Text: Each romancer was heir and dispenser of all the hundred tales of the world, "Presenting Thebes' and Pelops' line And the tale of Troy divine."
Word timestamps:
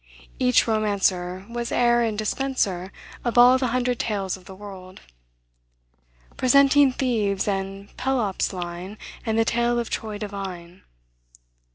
Each 0.39 0.67
romancer 0.67 1.45
was 1.47 1.71
heir 1.71 2.01
and 2.01 2.17
dispenser 2.17 2.91
of 3.23 3.37
all 3.37 3.59
the 3.59 3.67
hundred 3.67 3.99
tales 3.99 4.35
of 4.35 4.45
the 4.45 4.55
world, 4.55 5.01
"Presenting 6.37 6.91
Thebes' 6.91 7.47
and 7.47 7.95
Pelops' 7.97 8.51
line 8.51 8.97
And 9.27 9.37
the 9.37 9.45
tale 9.45 9.77
of 9.77 9.91
Troy 9.91 10.17
divine." 10.17 10.81